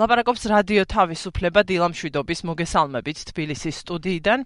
[0.00, 4.44] ლაპარაკობს რადიო თავისუფლება დილამშვიდობის მოგესალმებით თბილისის სტუდიიდან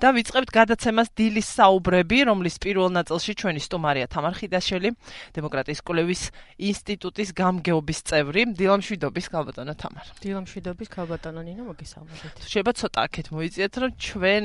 [0.00, 4.90] და ვიწყებთ გადაცემას დილის საუბრები, რომლის პირველ ნაწილში ჩვენი სტუმარია თამარ ხიდაშელი,
[5.36, 6.22] დემოკრატიის კვლევის
[6.70, 8.46] ინსტიტუტის გამგეობის წევრი.
[8.56, 10.04] დილამშვიდობის ქალბატონო თამარ.
[10.24, 12.32] დილამშვიდობის ქალბატონო ნინო მოგესალმებით.
[12.46, 14.42] შეიძლება ცოტა აქეთ მოიწიეთ, რომ ჩვენ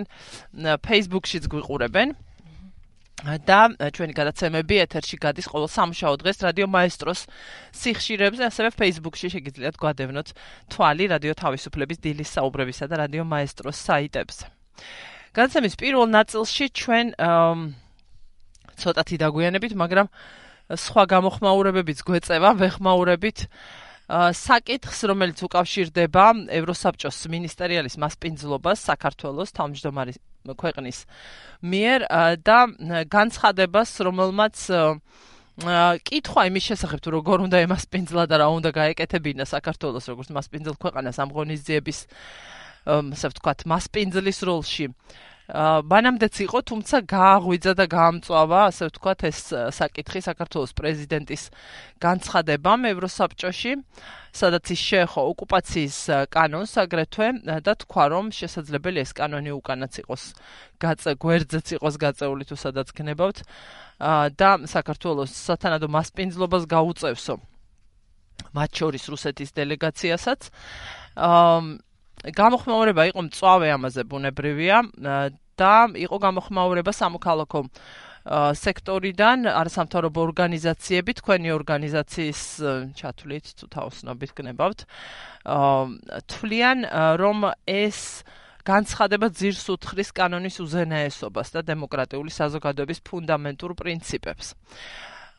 [0.83, 2.07] Facebook-შიც გვიყურებენ.
[3.23, 3.59] და
[3.95, 7.21] ჩვენი გადაცემები ეთერში გადის ყოველ სამშაბათ დღეს რადიო მაესტროს
[7.71, 10.27] სიხშირებზე, ასევე Facebook-ში შეგიძლიათ გვადევნოთ
[10.67, 14.45] თვალი რადიო თავისუფლების დილის საუბრებისა და რადიო მაესტროს საიტებზე.
[15.31, 17.07] გადაცემის პირველ ნაწილში ჩვენ
[18.75, 20.07] ცოტათი დაგვიანებით, მაგრამ
[20.75, 23.47] სხვა გამოხმაურებებიც გვეწევა, ვეხმაურებით
[24.35, 30.17] საკითხს, რომელიც უკავშირდება ევროსაბჭოს მინისტერიალის მასპინძლობას საქართველოს თავმჯდომარის
[30.53, 30.97] ქვეყნის
[31.65, 32.05] მიერ
[32.45, 32.59] და
[33.09, 34.55] განცხადებას, რომელმაც
[35.55, 41.15] კითხვა იმის შესახებ თუ როგორ უნდა ემასპინძლა და რა უნდა გაეკეთებინა საქართველოს როგორც მასპინძელ ქვეყანას
[41.23, 41.99] ამ ღონისძიების
[42.85, 44.91] ასე ვთქვათ მასპინძლის როლში
[45.45, 49.39] ბანამდეც იყო, თუმცა გააღვიძა და გაამწვავა, ასე ვთქვათ, ეს
[49.77, 51.43] საკითხი საქართველოს პრეზიდენტის
[52.01, 53.73] განცხადებამ ევროსაბჭოში,
[54.33, 55.97] სადაც ის შეეხო ოკუპაციის
[56.33, 57.27] კანონს აგრეთვე
[57.61, 60.23] და თქვა, რომ შესაძლებელი ეს კანონი უკანაც იყოს
[60.81, 63.37] გაწე გვერდზეც იყოს გაწეული თუ სადაც გნებავთ
[64.33, 67.37] და საქართველოს სათანადო მასპინძლობას გაუწევსო.
[68.55, 70.41] მათ შორის რუსეთის დელეგაციასაც
[71.15, 71.84] აა
[72.33, 74.77] გამოხმაურება იყო მწვავე ამაზე ბუნებრივია
[75.55, 77.61] და იყო გამოხმაურება სამოქალაქო
[78.57, 82.41] სექტორიდან არასამთავრობო ორგანიზაციები თქვენი ორგანიზაციის
[82.97, 84.79] ჩათვლით თუ თაოსნობით გნებავთ
[86.33, 86.79] თვლიან
[87.21, 88.25] რომ ეს
[88.65, 94.57] განცხადება ძირს უთხრის კანონის უზენაესობას და დემოკრატიული საზოგადოების ფუნდამენტურ პრინციპებს.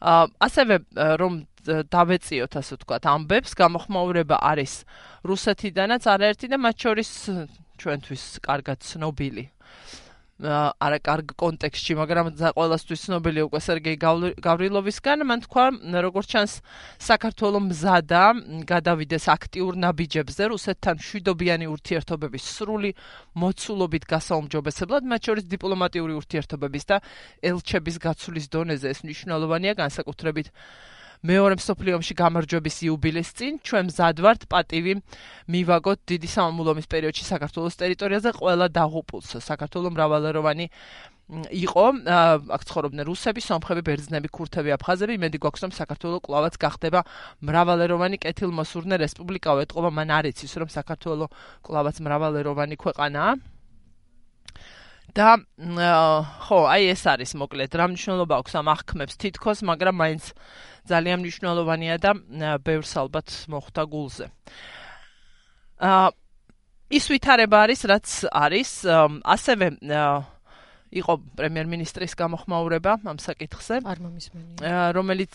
[0.00, 0.77] ასევე
[1.20, 4.84] რომ დავეციოთ ასე ვთქვათ ამბებს გამოხმაურება არის
[5.25, 7.11] რუსეთიდანაც არაერთი და მათ შორის
[7.80, 9.44] ჩვენთვის კარგად ცნობილი
[10.36, 13.97] არა კარგ კონტექსტში, მაგრამ ყველასთვის ცნობილი უკვე სერგეი
[14.44, 15.64] გავრილოვისგან, მან თქვა,
[16.04, 16.52] როგორც ჩანს,
[17.00, 18.22] საქართველოს მზადა
[18.69, 22.91] გადავიდეს აქტიურ ნაბიჯებზე რუსეთთან შვიდობიანი ურთიერთობების სრული
[23.32, 26.96] მოცულობით გასაუმჯობესებლად, მათ შორის დიპლომატიური ურთიერთობების და
[27.41, 30.52] ელჩების გაცვლის დონეზე ეს მნიშვნელოვანია განსაკუთრებით
[31.25, 34.93] მეორე მსოფლიო ომში გამარჯვების იუბილეს წინ ჩვენ მზად ვართ პატივი
[35.49, 39.41] მივაგოთ დიდი სამამულომის პერიოდში საქართველოს ტერიტორიაზე ყველა დაღუპულს.
[39.41, 40.66] საქართველოს მრავალეროვანი
[41.26, 47.00] იყო აქ ცხოვრობდნენ რუსები, სომხები, ბერძნები, ქურთები, აფხაზები, იმედი გვაქვს რომ საქართველოს კლავაც გახდება
[47.43, 51.34] მრავალეროვანი კეთილმოსურნე რესპუბლიკა, ეთყობა მან არ იცის რომ საქართველოს
[51.66, 53.32] კლავაც მრავალეროვანი ქვეყანაა.
[55.16, 55.28] და
[56.44, 60.25] ხო, აი ეს არის მოკლედ რა მნიშვნელობა აქვს ამ აღქმებს თითქოს, მაგრამ მაინც
[60.91, 62.10] ძალიან მნიშვნელოვანია და
[62.62, 64.26] ბევრს ალბათ მოხვდა გულზე.
[65.82, 66.08] აა
[66.86, 68.70] ის ვითარება არის, რაც არის,
[69.26, 69.66] ასევე
[70.96, 73.82] იყო პრემიერ-მინისტრის გამოხმაურება ამ საკითხზე.
[73.82, 74.94] არ მომისმენია.
[74.94, 75.34] რომელიც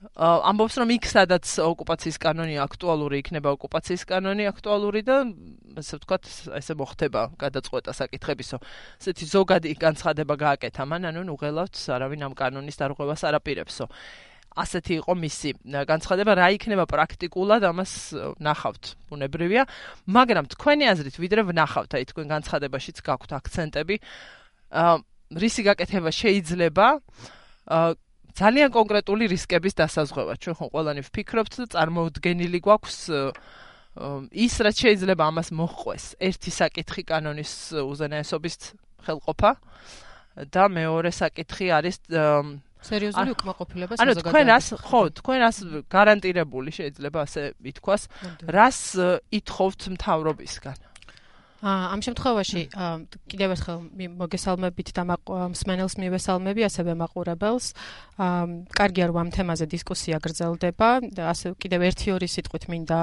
[0.00, 5.16] ამბობს რომ იქ სადაც ოკუპაციის კანონი აქტუალური იქნება ოკუპაციის კანონი აქტუალური და
[5.76, 6.24] ასე ვთქვათ
[6.56, 8.56] ესე მოხდება გადაწყვეტა საკითხებისო
[8.96, 13.92] ესეთი ზოგადი განცხადება გააკეთა მან ანუ უღელავთ არავინ ამ კანონის დარღვევას არ აპირებსო
[14.58, 15.50] ასეთი იყო მისი
[15.86, 17.92] განცხადება რა იქნება პრაქტიკულად ამას
[18.42, 19.62] ნახავთ ბუნებრივია
[20.10, 23.96] მაგრამ თქვენი აზრით ვიდრე ვნახავთ აი თქვენ განცხადებაშიც გაქვთ აქცენტები
[25.30, 26.86] რისი გაკეთება შეიძლება
[28.40, 30.34] ძალიან კონკრეტული რისკების დასაზღვევა.
[30.38, 32.98] ჩვენ ხო ყველანი ვფიქრობთ და წარმოუდგენილი გვაქვს
[34.30, 36.04] ის რაც შეიძლება ამას მოხყვეს.
[36.22, 38.54] ერთი საკითხი კანონის უზენაესობის
[39.06, 39.52] ხელყოფა
[40.54, 41.96] და მეორე საკითხი არის
[42.84, 44.20] სერიოზული უკმაყოფილება საზოგადოებაში.
[44.20, 45.56] ანუ თქვენ ას ხო, თქვენ ას
[45.92, 48.02] გარანტირებული შეიძლება ასე ითქვას,
[48.48, 48.80] რას
[49.30, 50.78] ითხოვთ მთავრობისგან?
[51.60, 52.60] ამ შემთხვევაში
[53.28, 53.78] კიდევ ერთხელ
[54.16, 55.02] მოგესალმებით და
[55.52, 57.66] მსმენელს მივესალმები, ასევე მაყურებელს.
[58.72, 62.98] კარგია რომ ამ თემაზე დისკუსია გრძელდება და ასე კიდევ ერთი ორი სიტყვით მინდა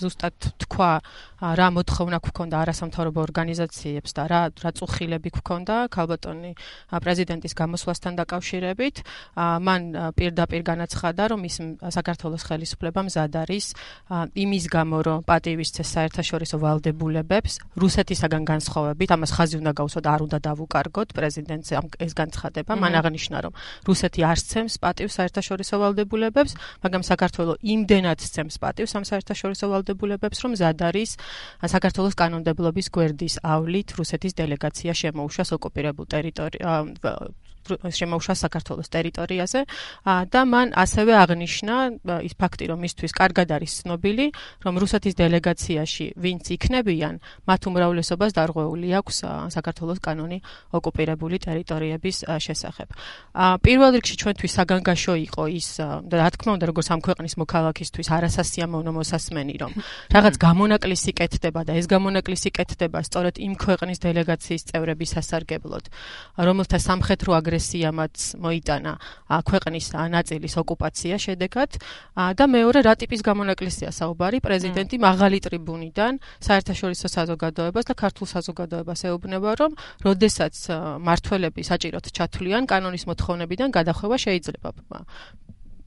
[0.00, 0.90] ზუსტად თქვა
[1.36, 6.52] რა მოთხოვნა გქონდა არასამთავრობო ორგანიზაციებს და რა რა წუხილები გქონდა ქალბატონი
[6.88, 8.96] პრეზიდენტის გამოსვლასთან დაკავშირებით.
[9.36, 9.80] მან
[10.16, 11.56] პირდაპირ განაცხადა რომ ის
[11.92, 13.66] საქართველოს ხელისუფლებამ მზად არის
[14.32, 21.08] იმის გამო რომ პატივისცეს საერთაშორისო ვალდებულებებს რუსეთისაგან განსხვავებით ამას ხაზი უნდა გავუსვათ არ უნდა დავუკარგოთ
[21.12, 21.68] პრეზიდენტს
[22.00, 22.72] ეს განცხადება.
[22.80, 23.52] მან აღნიშნა რომ
[23.84, 30.58] რუსეთი არ სცემს პატივს საერთაშორისო ვალდებულებებს მაგრამ საქართველოს იმდენად სცემს პატივს ამ საერთაშორისო ვალდებულებებს, რომ
[30.58, 31.16] ზადარის
[31.76, 39.60] საქართველოს კანონმდებლობის გვერდის ავლით რუსეთის დელეგაცია შემოუშვას ოკუპირებულ ტერიტორიას შემოუშვა საქართველოს ტერიტორიაზე
[40.32, 41.74] და მან ასევე აღნიშნა
[42.26, 44.26] ის ფაქტი, რომ მისთვის კარგად არის ცნობილი,
[44.64, 47.14] რომ რუსეთის დელეგაციაში ვინც იქნებიან,
[47.48, 49.16] მათ უმრავლესობას დარღვეული აქვს
[49.56, 50.38] საქართველოს კანონი
[50.72, 52.88] ოკუპირებული ტერიტორიების შესახებ.
[53.64, 55.68] პირველ რიგში ჩვენთვის საგანგაშო იყო ის
[56.06, 59.72] რა თქმა უნდა, როგორც ამ ქვეყნის მოქალაქისთვის არასასიამოვნო მოსასმენი, რომ
[60.16, 65.84] რაღაც გამონაკლისი კეთდება და ეს გამონაკლისი კეთდება სწორედ იმ ქვეყნის დელეგაციის წევრების სასარგებლოდ,
[66.48, 68.92] რომელთა სამხედრო აგრესიამაც მოიტანა
[69.48, 71.70] ქვეყნის ნაწილის ოკუპაცია შედეგად.
[72.36, 74.38] და მეორე რა ტიპის გამონაკლისია საუბარი.
[74.44, 79.72] პრეზიდენტი მაღალი ტრიბუნიდან საერთაშორისო საზოგადოებას და ქართულ საზოგადოებას ეუბნება რომ
[80.04, 80.54] როდესაც
[81.00, 84.68] მართველები საჭიროდ ჩათვლიან კანონის მოთხოვნებიდან გადახვევა შეიძლება.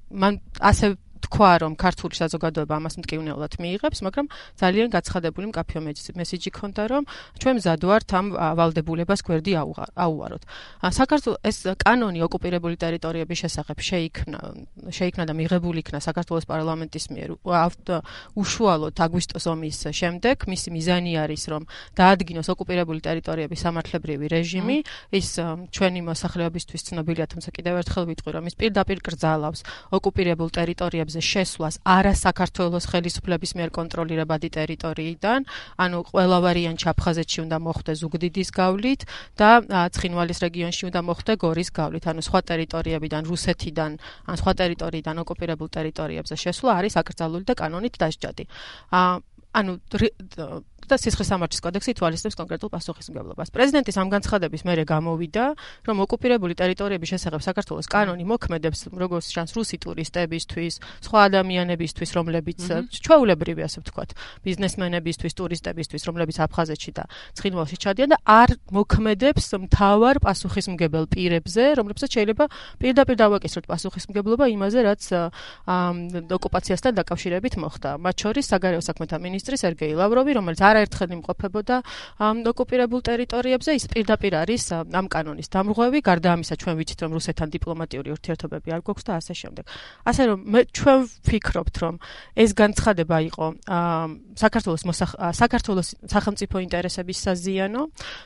[0.10, 4.28] მან ასე თქვა რომ ქართული საზოგადოება ამას მტკივნეულად მიიღებს, მაგრამ
[4.60, 5.82] ძალიან გაცხადებული მკაფიო
[6.20, 7.04] მესიჯი ქონდა რომ
[7.40, 8.26] ჩვენ მზად ვართ ამ
[8.60, 10.44] ვალდებულებას გვერდი აუვაროთ.
[10.80, 14.40] საქართველოს ეს კანონი ოკუპირებული ტერიტორიების შესახებ შეიქმნა
[14.90, 17.30] შეიქმნა და მიღებული იქნა საქართველოს პარლამენტის მიერ
[18.36, 20.36] უშუალოდ აგვისტოს ომის შემდეგ.
[20.50, 21.64] მისი მიზანი არის რომ
[22.00, 24.78] დაადგინოს ოკუპირებული ტერიტორიების სამართლებრივი რეჟიმი.
[25.20, 25.30] ის
[25.76, 29.62] ჩვენი მოსახლეობისთვის ცნობილია, თუმცა კიდევ ერთხელ ვიტყვი რომ ის პირდაპირ კრძალავს
[29.92, 35.40] ოკუპირებულ ტერიტორიებს ტერიტორიებზე შესვლას არა საქართველოს ხელისუფლების მიერ კონტროლირებადი ტერიტორიიდან,
[35.84, 39.02] ანუ ყველა ვარიანტი აფხაზეთში უნდა მოხდეს ზუგდიდის გავლით
[39.40, 39.50] და
[39.90, 43.92] ცხინვალის რეგიონში უნდა მოხდეს გორის გავლით, ანუ სხვა ტერიტორიებიდან, რუსეთიდან,
[44.30, 48.44] ან სხვა ტერიტორიიდან ოკუპირებულ ტერიტორიებზე შესვლა არის აკრძალული და კანონით დასჯადი.
[49.50, 49.74] ანუ
[50.90, 53.48] და სისხლის სამართლის კოდექსი თვალისწინებს კონკრეტულ პასუხისმგებლობას.
[53.54, 55.46] პრეზიდენტის ამ განცხადების მერე გამოვიდა,
[55.86, 60.74] რომ ოკუპირებული ტერიტორიების შესახებ საქართველოს კანონი მოქმედებს როგორც შანს რუსი ტურისტებისთვის,
[61.06, 62.62] სხვა ადამიანებისთვის, რომლებიც
[63.06, 64.10] ჩვეულებრივი ასე ვთქვათ,
[64.44, 67.04] ბიზნესმენებისთვის, ტურისტებისთვის, რომლებიც აფხაზეთში და
[67.38, 72.46] ცხინვალში ჩადიან და არ მოქმედებს მთავარ პასუხისმგებელ პირებზე, რომლებსაც შეიძლება
[72.82, 75.04] პირდაპირ დავაკისროთ პასუხისმგებლობა იმაზე, რაც
[76.40, 77.90] ოკუპაციასთან დაკავშირებით მოხდა.
[78.00, 81.76] მათ შორის საგარეო საქმეთა მინისტრი სერგეი ლავროვი, რომელიც არ არაერთხელ იმყოფებოდა
[82.24, 83.70] ამ ოკუპირებულ ტერიტორიებზე.
[83.76, 86.00] ის პირდაპირ არის ამ კანონის დამრღვევი.
[86.00, 89.66] გარდა ამისა ჩვენ ვიცით რომ რუსეთთან დიპლომატიური ურთიერთობები არ გვაქვს და ასე შემდეგ.
[90.10, 91.96] ასე რომ მე ჩვენ ვფიქრობთ რომ
[92.36, 93.46] ეს განცხადება იყო
[94.40, 94.84] საქართველოს
[95.42, 97.82] საქართველოს სახელმწიფო ინტერესების საზიანო.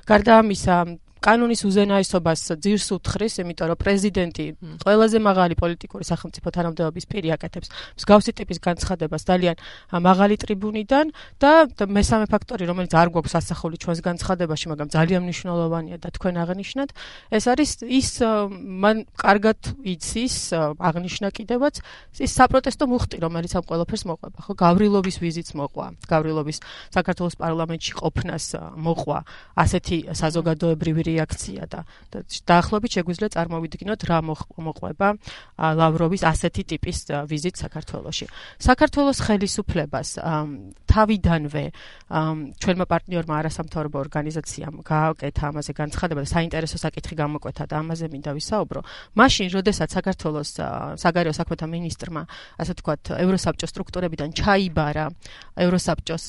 [0.05, 0.77] გარდა ამისა
[1.23, 4.45] კანონის უზენაესობას ძირს უთხრის, იმიტომ რომ პრეზიდენტი
[4.83, 7.67] ყველაზე მაღალი პოლიტიკური სახელმწიფო თანამდებობის პირი აკეთებს.
[7.95, 9.55] მსგავსი ტიპის განცხადებას ძალიან
[10.03, 11.05] მაღალი ტრიბუნიდან
[11.39, 11.51] და
[11.87, 16.89] მესამე ფაქტორი, რომელიც არ გვაქვს ასახული ჩვენს განცხადებაში, მაგრამ ძალიან მნიშვნელოვანია და თქვენ აღნიშნეთ,
[17.31, 18.09] ეს არის ის
[18.83, 21.75] მან კარგად იცის აღნიშნა კიდევაც
[22.19, 26.57] ის საპროტესტო მუხტი, რომელიც ამ ყველაფერს მოყვება, ხო, გავრილოვის ვიზიტს მოყვა, გავრილოვის
[26.91, 29.17] საქართველოს პარლამენტში ყოფნას მოყვა
[29.63, 31.79] ასეთი საზოგადოებრივი რეაქცია და
[32.49, 35.07] დაახლოებით შეგვიძლია წარმოვიდგინოთ რა მოყვება
[35.79, 36.97] ლავროვის ასეთი ტიპის
[37.29, 38.25] ვიზიტ საქართველოში.
[38.59, 40.09] საქართველოს ხელისუფლებას
[40.93, 41.65] თავიდანვე
[42.57, 48.81] ჩვენმა პარტნიორმა არასამთავრობო ორგანიზაციამ გააკეთა ამაზე განცხადება და საინტერესო საკითხი გამოკვეთა და ამაზე მინდა ვისაუბრო.
[49.13, 50.49] მაშინ, როდესაც საქართველოს
[50.97, 52.21] საგარეო საქმეთა მინისტრმა,
[52.57, 55.05] ასე თქვათ, ევროსაბჭოს სტრუქტურებიდან ჩაიბარა
[55.53, 56.25] ევროსაბჭოს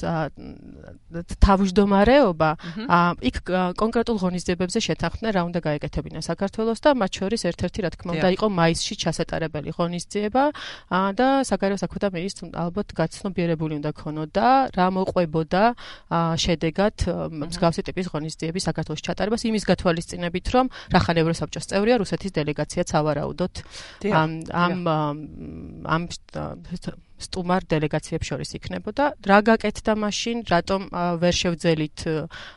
[1.40, 2.50] თავმჯდომარეობა,
[3.25, 3.37] იქ
[3.81, 8.28] კონკრეტულ ღონისძიებებს ფონდზე შეთანხმდნენ რა უნდა გაეკეთებინა საქართველოს და მათ შორის ერთ-ერთი რა თქმა უნდა
[8.34, 10.44] იყო მაისში ჩასატარებელი ღონისძიება
[11.14, 14.46] და საგარეო საქმეთა მინისტრ ალბათ გაცნობიერებული უნდა ქონოდა
[14.76, 15.62] რა მოყვებოდა
[16.44, 17.06] შედეგად
[17.44, 19.46] მსგავსი ტიპის ღონისძიების საქართველოს ჩატარებას.
[19.48, 23.55] იმის გათვალისწინებით რომ რახან ევროსაბჭოს წევრია რუსეთის დელეგაციაც ავარაუდოთ
[24.12, 24.74] ამ ამ
[25.84, 26.02] ამ
[27.14, 29.04] სტუმარ დელეგაციებს შორის იქნებოდა.
[29.22, 30.80] რა გაკეთდა მაშინ, რატომ
[31.22, 31.98] ვერ შევძელით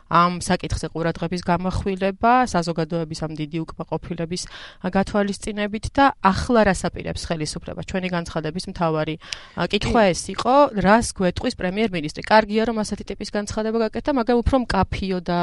[0.07, 4.43] ამ საკითხზე ყურადღების გამახვილება, საზოგადოების ამ დიდი უკმაყოფილების
[4.87, 7.81] გათვალისწინებით და ახლა რასაპირებს ხელისუფლება?
[7.85, 9.15] ჩვენი განცხადების მთავარი
[9.71, 12.21] კითხვა ეს იყო, რას გვეტყვის პრემიერ-მინისტრი?
[12.27, 15.39] კარგია რომ ასეთი ტიპის განცხადება გაკეთდა, მაგრამ უფრო მკაფიო და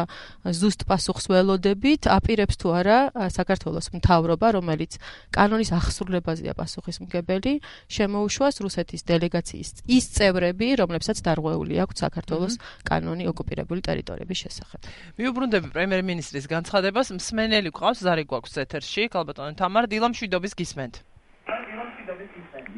[0.49, 2.99] ზუსტ პასუხს ველოდებით, აპირებს თუ არა
[3.31, 4.99] საქართველოს მთავრობა, რომელიც
[5.31, 7.53] კანონის ახსრულებაზეა პასუხისმგებელი,
[7.89, 12.55] შემოუშვას რუსეთის დელეგაციის ის წევრები, რომლებსაც დარღვეული აქვს საქართველოს
[12.89, 14.81] კანონი ოკუპირებული ტერიტორიების შესახებ.
[15.21, 20.95] მიუბრუნდები პრემიერ-მინისტრის განცხადებას, მსმენელი ყავს ზარი გვაქვს ეთერში, ალბათ თამარ დილამშვიდობის გისმენთ.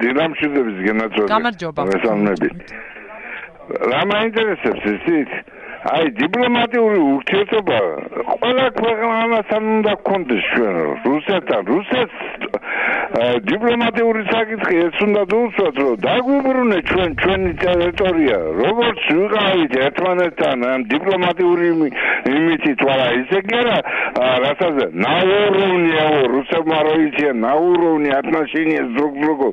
[0.02, 1.28] დილამშვიდობის გენაცვალე.
[1.33, 1.80] გამარჯობა.
[1.90, 2.49] მესამნები.
[3.90, 5.30] რა მაინტერესებს ისიც?
[5.86, 7.76] აი დიპლომატიური ურთიერთობა
[8.30, 12.16] ყველა ქვეყანასთან უნდა გქონდეს ჩვენ რუსეთთან რუსეთს
[13.50, 20.66] დიპლომატიური საკითხი ეს უნდა დუცოთ რომ დაგვიბრუნე ჩვენ ჩვენი ტერიტორია როგორც ვიყავით ერთმანეთთან
[20.96, 21.70] დიპლომატიური
[22.34, 23.78] იმითით ვარა ისე კი არა
[24.46, 24.76] რასაც
[25.06, 29.50] ნაუროვნია რუსებმა როიციან ნაუროვნი ათნაშინია ზრუგ ზრუგო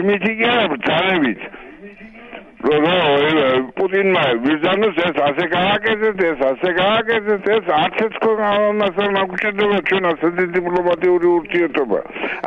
[0.00, 1.40] იმითი კი არა ბრძანებით
[2.58, 10.46] პუტინმა ვიზანოს ეს ასე გააკეთეთ ეს ასე გააკეთეთ ეს არც ეს კონამასა მაგუჩენდება ჩვენ ასეთი
[10.58, 11.98] დიპლომატიური ურთიერთობა.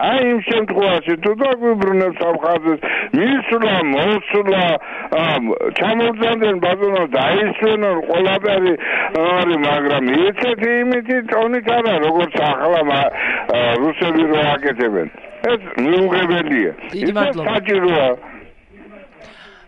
[0.07, 2.79] აი იმ შემთხვევაში თუ დაგვიბრუნებს სამხაზეს
[3.19, 4.65] მისვლა მოსვლა
[5.79, 8.73] ჩამოვძანდნენ ბაზონო დაისვენონ ყველაფერი
[9.23, 12.99] არის მაგრამ იცით იმითი ტონით არა როგორც ახლა
[13.79, 15.07] რუსები რო აკეთებენ.
[15.51, 16.71] ეს მიუღებელია.
[16.99, 17.15] ის
[17.47, 18.30] საჭიროა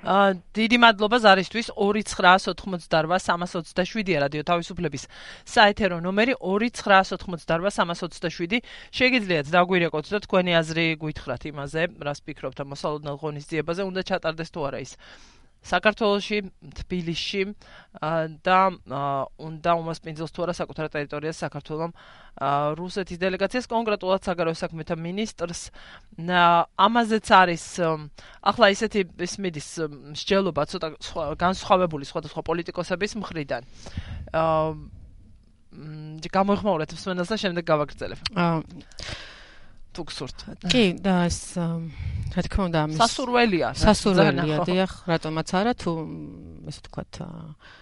[0.03, 1.72] დიდი მადლობა ზარისთვის.
[1.79, 5.03] 2988327 რადიო თავისუფლების
[5.48, 8.60] საეთერო ნომერი 2988327
[9.00, 13.81] შეგიძლიათ დაგვირეკოთ და თქვენი აზრი გვითხრათ იმაზე რას ფიქრობთ ამ მოსალოდნელ ღონისძიებაზე.
[13.88, 14.91] უნდა ჩატარდეს თუ არა ის
[15.63, 16.39] საქართველოსში,
[16.79, 17.41] თბილისში
[18.43, 18.60] და
[19.39, 21.91] უნდა უმასპინძელს თუ არა საკუთარ ტერიტორიას საქართველოს
[22.79, 25.70] რუსეთის დელეგაციას კონკრეტულად საგარეო საქმეთა ministrs
[26.88, 27.65] ამაზეც არის
[28.43, 29.70] ახლა ისეთი ის მიდის
[30.17, 30.89] მსჯელობა ცოტა
[31.38, 33.63] განსხვავებული სხვადასხვა პოლიტიკოსების მხრიდან
[34.34, 34.67] აა
[36.34, 38.20] გამოიხმაურეთ მსმენელს და შემდეგ გავაგრძელებ.
[38.38, 38.62] აა
[39.94, 40.38] თუ გსურთ.
[40.74, 41.40] კი, და ეს
[42.34, 43.68] რა თქმა უნდა, ამის სასურველია.
[43.78, 45.92] სასურველია, დიახ, რატომაც არა, თუ
[46.68, 47.82] ესე ვთქვათ, აა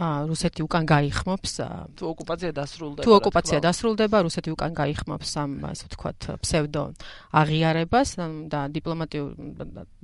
[0.00, 1.52] რუსეთი უკან გაიხმობს
[2.00, 6.84] თუ ოკუპაცია დასრულდება თუ ოკუპაცია დასრულდება რუსეთი უკან გაიხმობს ამ ასე ვთქვათ ფსევდო
[7.36, 8.08] აღიარებას
[8.48, 9.28] და დიპლომატიურ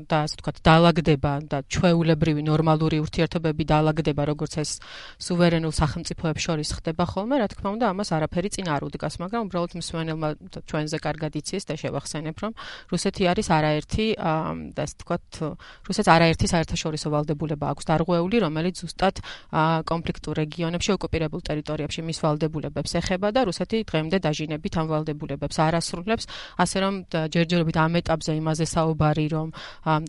[0.05, 4.71] და ასე ვთქვათ დაალაგდება და ჩვეულებრივი ნორმალური ურთიერთობები დაალაგდება როგორც ეს
[5.25, 9.73] სუვერენულ სახელმწიფოებს შორის ხდება ხოლმე რა თქმა უნდა ამას არაფერი წინ არ უდგას მაგრამ უბრალოდ
[9.81, 10.29] მსვენელმა
[10.69, 12.53] ჩვენზე კარგად იცის და შევახსენებ რომ
[12.93, 14.07] რუსეთი არის არაერთი
[14.77, 15.27] და ასე ვთქვათ
[15.89, 19.17] რუსეთს არაერთი საერთაშორისო ვალდებულება აქვს დარღვეული რომელიც ზუსტად
[19.85, 26.25] კონფლიქტურ რეგიონებში ოკუპირებულ ტერიტორიებში მის ვალდებულებებს ეხება და რუსეთი დღემდე დაჟინებით ამ ვალდებულებებს არასრულებს,
[26.59, 29.49] ასე რომ ჯერჯერობით ამ ეტაპზე იმაზე საუბარი, რომ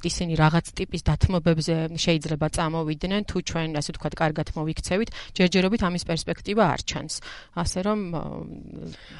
[0.10, 6.64] ისინი რაღაც ტიპის დათმობებზე შეიძლება წამოვიდნენ, თუ ჩვენ ასე ვთქვათ, კარგად მოვიქცევით, ჯერჯერობით ამის პერსპექტივა
[6.74, 7.14] არ ჩანს.
[7.56, 8.00] ასე რომ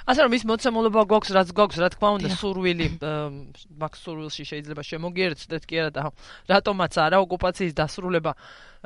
[0.10, 2.88] ასე რომ ის მოცემულობა გვაქვს, რაც გვაქვს, რა თქმა უნდა, სურვილი
[3.80, 6.04] მაქვს სურვილში შეიძლება შემოგიერთდეთ კი არა და
[6.50, 8.32] რატომაც არა ოკუპაციის დასრულება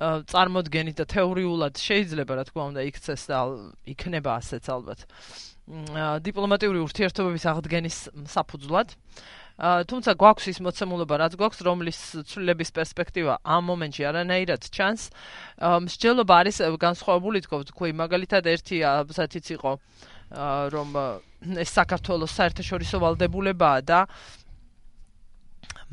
[0.02, 3.38] წარმოდგენით და თეორიულად შეიძლება რა თქმა უნდა იქცეს და
[3.86, 5.06] იქნება ასეც ალბათ.
[6.26, 8.90] დიპლომატიური ურთიერთობების აღდგენის საფუძვლად.
[9.54, 15.14] თუმცა გვაქვს ის მოცემულობა რაც გვაქვს რომლის ცვლილების პერსპექტივა ამ მომენტში არანაირად ჩანს.
[15.62, 19.72] მსჯელობა არის განსხვავებული თქო თქვი მაგალითად ერთი ასეთიც იყო
[20.74, 20.90] რომ
[21.62, 24.00] ეს საქართველოს საერთაშორისო ვალდებულებაა და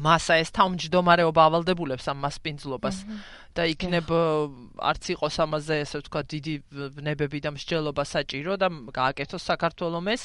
[0.00, 2.96] მასა ეს თავმჯდომარეობა ავალდებულებს ამ მასპინძლობას
[3.54, 4.08] და იქნებ
[4.78, 6.54] არც იყოს ამაზე ესე ვთქვა დიდი
[7.02, 10.22] ნებები და მსჯელობა საჭირო და გააკეთოს საქართველოს ეს.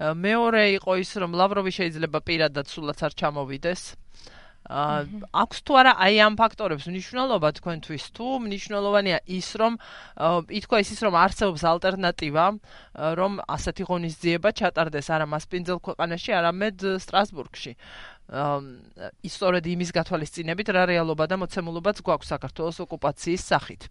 [0.00, 3.82] მეორე იყო ის რომ ლავროვი შეიძლება პირადად სულაც არ ჩამოვიდეს.
[4.62, 6.86] აა აქვს თუ არა აი ამ ფაქტორებს?
[6.86, 9.72] მნიშვნელობა თქვენთვის თუ მნიშვნელოვანია ის რომ
[10.58, 12.46] ითქვა ის ის რომ არსებობს ალტერნატივა
[13.18, 17.72] რომ ასეთი ღონისძიება ჩატარდეს არა მასპინძელ ქვეყანაში არამედ სტრასბურგში
[18.32, 23.82] ისტორიად იმის გათვალისწინებით რა რეალობა და მოცემულობაც გვაქვს საქართველოს ოკუპაციის სახით.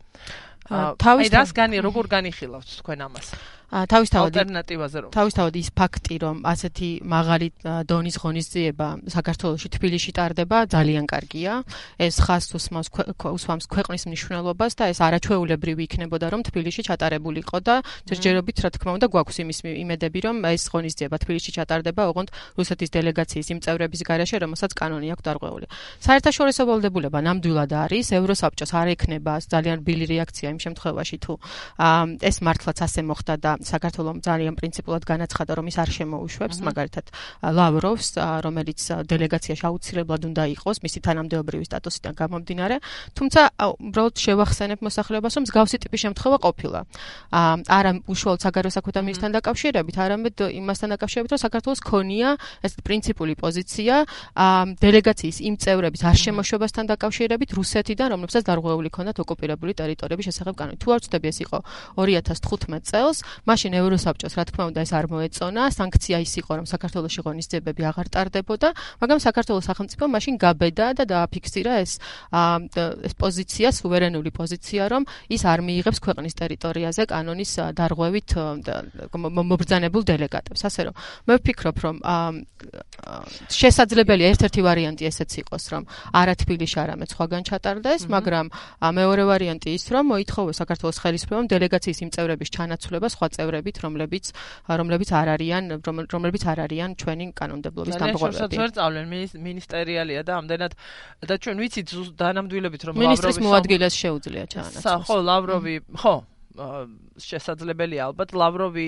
[0.98, 3.28] თავის აი რას განი როგორ განიხილავთ თქვენ ამას?
[3.72, 7.48] თავისთავად ალტერნატივაზე რომ თავისთავად ის ფაქტი რომ ასეთი მაღალი
[7.88, 11.54] დონის ღონისძიება საქართველოსში თბილისში ტარდება ძალიან კარგია
[11.96, 12.92] ეს ხას უსმავს
[13.32, 17.76] უსვამს ქვეყნის მნიშვნელობას და ეს არაჩვეულებრივი იქნებოდა რომ თბილისში ჩატარებულიყო და
[18.12, 22.30] ჯერჯერობით რა თქმა უნდა გვაქვს იმის იმედები რომ ეს ღონისძიება თბილისში ჩატარდება ოღონდ
[22.60, 25.66] რუსეთის დელეგაციის იმ წევრების გარეშე რომელსაც კანონი აქვს დარღვეული.
[26.06, 31.34] საერთაშორისო ვალდებულება ნამდვილად არის ევროსაბჭოს არ ექნება ძალიან ბილი რეაქცია იმ შემთხვევაში თუ
[32.22, 37.06] ეს მართლაც ასე მოხდა და საქართველოს ძალიან პრინციპულად განაცხადა, რომ ის არ შემოუშვებს, მაგალითად,
[37.42, 38.08] ლავროვს,
[38.46, 38.80] რომელიც
[39.12, 42.76] დელეგაციაში აუცილებლად უნდა იყოს, მისი თანამდებობრივი სტატუსიდან გამომდინარე,
[43.18, 43.42] თუმცა
[43.82, 46.80] უბრალოდ შევახსენებ მოსახლეობას, რომ მსგავსი ტიპის შემთხვევა ყოფილა.
[47.32, 52.30] არა უშუალოდ საგარეო საქმეთა მინისტრთან დაკავშირებით, არამედ იმასთან დაკავშირებით, რომ საქართველოს ქონია
[52.62, 53.96] ეს პრინციპული პოზიცია,
[54.82, 60.78] დელეგაციის იმ წევრების არ შემოშვებასთან დაკავშირებით რუსეთიდან, რომლებსაც დარღვეული ქონდათ ოკუპირებული ტერიტორიების შესახებ კანონი.
[60.82, 61.58] თუ არ ვწდები ეს იყო
[61.98, 67.16] 2015 წელს, მაშინ ევროსაბჭოს რა თქმა უნდა ეს არ მოეწონა, სანქცია ის იყო, რომ საქართველოს
[67.22, 68.70] ღონისძიებები აღარ ტარდებოდა,
[69.02, 71.92] მაგრამ საქართველოს სახელმწიფო მაშინ გაბედა და დააფიქსირა ეს
[72.32, 78.30] ეს პოზიცია, სუვერენული პოზიცია, რომ ის არ მიიღებს ქვეყნის ტერიტორიაზე კანონის დარღვევით
[79.52, 80.62] მობრძანებულ დელეგატებს.
[80.66, 80.96] ასე რომ
[81.28, 81.96] მე ვფიქრობ, რომ
[84.02, 85.84] შესაძლებელია ერთ-ერთი ვარიანტი ესეც იყოს, რომ
[86.18, 88.46] არა თბილისში, არამედ სხვაგან ჩატარდეს, მაგრამ
[88.82, 94.26] მეორე ვარიანტი ის, რომ მოითხოვოს საქართველოს ხელისუფლებამ დელეგაციის იმ წევრების ჩანაცვლება სხვა წევრებით, რომლებიც
[94.82, 98.42] რომლებიც არ არიან რომლებიც არ არიან ჩვენი კანონმდებლობის დამღვრელები.
[98.42, 99.06] შეიძლება ვერ წავლენ
[99.38, 100.74] მინისტერიალია და ამდენად
[101.30, 105.06] და ჩვენ ვიცით დანამდვილებით რომ ლავროვი მინისტრის მოადგილეს შეუძლია ჩაანაცვლოს.
[105.08, 106.16] ხო, ლავროვი, ხო,
[106.52, 108.88] შესაძლებელია ალბათ ლავროვი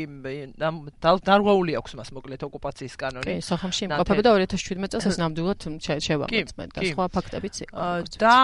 [1.00, 3.26] დარღვეული აქვს მას მოკლედ ოკუპაციის კანონი.
[3.28, 7.78] კი, სოხუმში იმყოფება და 2017 წელს ეს ნამდვილად შევამოწმეთ და სხვა ფაქტებიც იყო.
[8.20, 8.36] და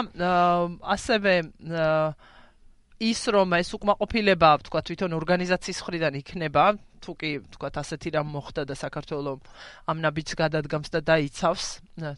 [0.96, 1.34] ასევე
[3.00, 6.64] ის რომ ეს უკმაყოფილება, თქვა თვითონ ორგანიზაციის ხრიდან იქნება,
[7.00, 9.40] თუ კი თქვა ასეთი რამ მოხდა და საქართველოს
[9.88, 11.66] ამ ნაბიჯს გადადგამს და დაიცავს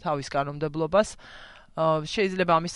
[0.01, 1.10] თავის კანონმდებლობას,
[1.77, 2.75] შეიძლება ამის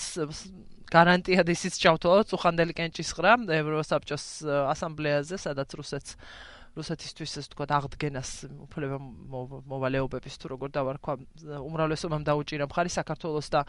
[0.94, 4.26] გარანტიად ისიც ჩავთვალოთ უხანდელი კენჭისყრა ევროსაბჭოს
[4.74, 6.18] ასამბლეაზე, სადაც რუსეთს
[6.76, 8.30] რუსეთისთვის ეს თქვა აღდგენას
[8.68, 8.98] უფლება
[9.72, 11.14] მოვალეობების თუ როგორ დავარქვა
[11.64, 12.68] უმრავლესობამ დაუჭირა.
[12.68, 13.62] მხარი საქართველოს და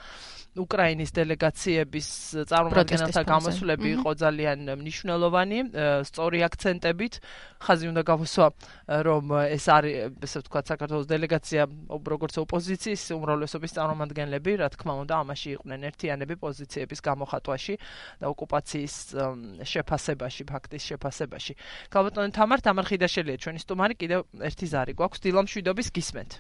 [0.59, 2.09] უკრაინის დელეგაციების
[2.51, 5.59] წარმომადგენელთა გამოსვლები იყო ძალიან მნიშვნელოვანი
[6.07, 7.15] სწორი აქცენტებით.
[7.57, 8.47] ხაზი უნდა გავუსვა
[9.07, 9.95] რომ ეს არის
[10.27, 17.01] ესე ვთქვა საქართველოს დელეგაცია როგორც ოპოზიციის უმრავლესობის წარმომადგენლები რა თქმა უნდა ამაში იყვნენ ერთიანები პოზიციების
[17.01, 17.75] გამოხატვაში
[18.21, 18.95] და ოკუპაციის
[19.73, 21.53] შეფასებაში ფაქტის შეფასებაში.
[21.91, 22.61] ქალბატონი თამარ
[23.03, 25.21] და შეიძლება ჩვენი სტუმარი კიდევ ერთი ზარი გვაქვს.
[25.26, 26.33] დილამშვიდობის გისმენთ.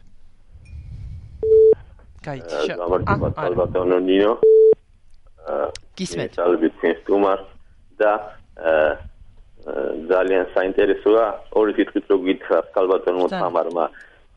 [2.26, 3.28] გაიჩი გამარჯობა
[3.60, 4.32] ბატონო ნინო
[5.98, 6.32] გისმენთ.
[6.46, 7.46] ალბათ ჩვენი სტუმარს
[8.00, 8.12] და
[10.10, 11.24] ძალიან საინტერესოა
[11.58, 13.84] ორი სიტყვით რო გითხრათ კალბატონმა თამარმა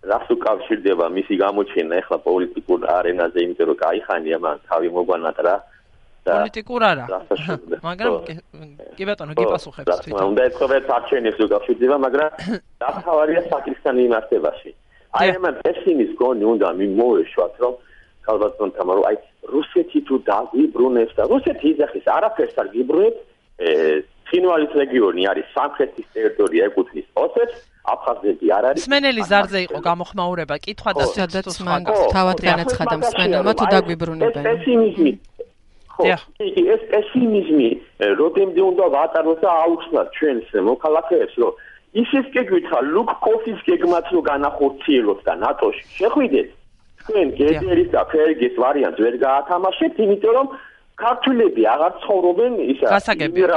[0.10, 5.54] რას უკავშირდება მისი გამოჩენა ეხლა პოლიტიკურ არენაზე იმიტომ რომ кайხანია მან თავი მოგვანატრა.
[5.60, 5.79] აა
[6.30, 7.06] პოლიტიკურ არა.
[7.88, 8.14] მაგრამ
[8.98, 10.26] კი ბატონო, გიპასუხებს თვითონ.
[10.34, 12.30] უნდა ეთქვა საჩენებს უკავშირდება, მაგრამ
[12.84, 14.72] დათავარია პაკისტანი იმართებაში.
[15.20, 17.74] აი ამან პესიმის გონი უნდა მიმოეშვათ, რომ
[18.26, 19.18] ქალბატონ თამარო, აი
[19.50, 23.20] რუსეთი თუ დაიბრუნებს და რუსეთი იძახის არაფერს არ გიბრუნებს,
[24.30, 27.58] ფინვალის რეგიონი არის სამხრეთის ტერიტორია ეკუთვნის ოსეთს
[27.94, 28.86] აფხაზეთი არ არის.
[28.86, 31.82] სმენელი ზარზე იყო გამოხმაურება კითხვა და სადაც მან
[32.14, 35.12] თავად განაცხადა სმენელმა თუ დაგვიბრუნებენ პესიმიზმი
[36.00, 36.16] ხო.
[36.40, 37.70] კი ეს პესიმიზმი
[38.20, 41.54] როდემდე უნდა ვატაროთ და აუხსნათ ჩვენს მოქალაქეებს რომ
[42.04, 45.84] ისიც გეკითხა ლუკ კოფის გეგმაც რო განახორციელოთ და ნატოში.
[46.00, 46.50] შეხვიდეთ?
[47.10, 50.48] თქვენ გედერის და ფერგის ვარიანტს ვერ გაათამაშეთ იმიტომ რომ
[51.00, 52.88] ქართულები აღარ ცხოვრობენ ისა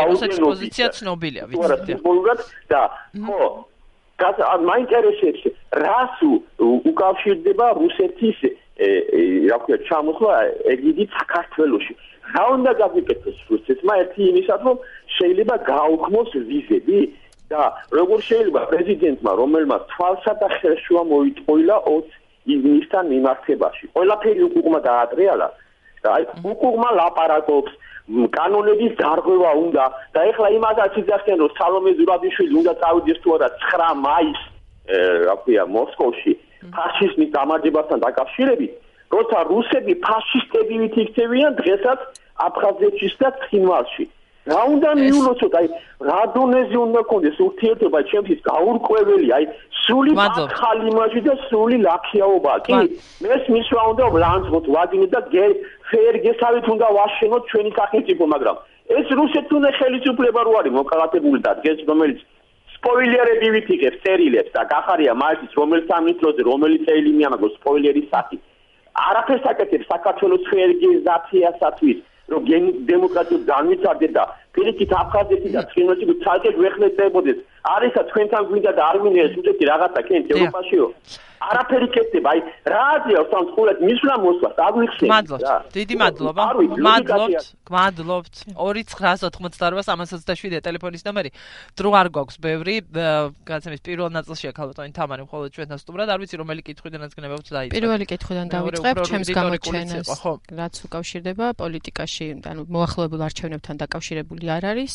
[0.08, 2.00] რუსეთის პოზიცია ცნობილია ვიცით
[2.72, 2.82] და
[3.26, 3.42] ხო
[4.22, 5.42] გასა მაინტერესებს
[5.84, 6.16] რას
[6.90, 8.38] უკავშირდება რუსეთის
[9.50, 10.36] რა ქვია ჩამოსვლა
[10.74, 11.94] ეგიდი საქართველოსში
[12.30, 14.76] რა უნდა გაგვიკეთოს რუსეთმა ერთი იმისად რომ
[15.16, 17.00] შეიძლება გაუქმოს ვიზები
[17.52, 17.62] და
[17.98, 22.20] როგორ შეიძლება პრეზიდენტმა რომელმაც თვალსა და ხელშუა მოიტყოილა 20
[22.54, 23.84] ივნისთან მიმართებაში.
[23.94, 25.48] ყველაფერი უკუღმა დაატრიალა
[26.02, 27.72] და აი უკუღმა ლაპარაკობს
[28.36, 33.94] კანონების დარღვევა უნდა და ეხლა იმასაც იძახენ რომ სალომე ზურაბიშვილი უნდა წავიდეს თუ არა 9
[34.06, 34.42] მაისს
[35.26, 36.32] რა ქვია მოსკოვში
[36.74, 38.72] ფაშიზმის გამარჯვებასთან დაკავშირებით
[39.12, 42.00] როცა რუსები ფაშისტები ვიქცევიან დღესაც
[42.48, 44.04] აფხაზეთში და ცხინვალში.
[44.50, 45.52] რა უნდა მიულოცოთ?
[45.58, 45.66] აი
[46.02, 49.44] რა დონეზე უნდა კონდეს ურთიერთობა ჩემთვის გაურკვეველი აი
[49.86, 50.12] სული
[50.58, 52.78] ხალი იმაში და სული ლაქიაობა კი
[53.22, 55.20] მეს მისვა უნდა ვლანძღოთ ვაგინო და
[55.90, 58.56] ფერ გესავით უნდა ვაშენოთ ჩვენი სახელმწიფო მაგრამ
[58.98, 62.18] ეს რუსეთს უნდა ხელისუფლება რო არის მოკალათებული და დღეს რომელიც
[62.76, 68.42] სპოილერები ვითიგებს წერილებს და გახარია მაისის რომელიც სამინისტროზე რომელიც წელი მიამაგოს სპოილერის სახით
[69.00, 71.98] არაფერს აკეთებს საქართველოს ფერგიზაციასათვის
[72.32, 72.42] რომ
[72.90, 74.24] დემოკრატიულ განვითარდე და
[74.56, 77.38] ფილიქით აფხაზეთი და ცხინვალში ცალკე გვეხნეწებოდეს
[77.74, 80.86] არისა თქვენთან გვინდა და არ მინეს უთეთი რაღაცა კენთ ევროპაშიო
[81.42, 85.46] არაფერი კეთდება აი რა აზია სამ სკოლად მისვლა მოსვას აღვიხსენე მადლობთ
[85.76, 86.42] დიდი მადლობა.
[86.86, 91.30] მადლობთ გმადლობთ 2988 ტელეფონის ნომერი
[91.78, 92.74] დრო არ გვაქვს ბევრი.
[93.48, 96.08] განაცემის პირველ ნაწილშია ქალბატონი თამარი მხოლოდ ჩვენთან სტუმრად.
[96.14, 100.08] არ ვიცი რომელი კითხვიდანაც გნებავთ დაიწყო პირველი კითხვიდან დავიწყებ ჩემს გამოჩენას
[100.62, 104.94] რაც უკავშირდება პოლიტიკაში ანუ მოახლოებულ არჩევნებთან დაკავშირებული არ არის.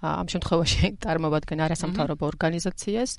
[0.00, 3.10] ამ შემთხვევაში წარმოვადგენ არა არასამთავრობო ორგანიზაციას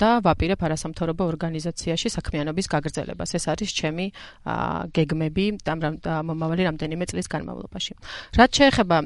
[0.00, 3.30] და ვაპირებ არასამთავრობო ორგანიზაციაში საქმიანობის გაგრძელებას.
[3.36, 4.06] ეს არის ჩემი
[4.96, 7.92] გეგმები და მომავალი რამდენიმე წლის განმავლობაში.
[8.40, 8.96] რაც შეეხება